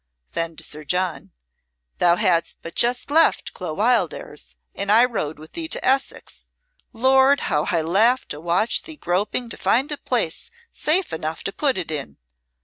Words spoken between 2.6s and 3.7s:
but just left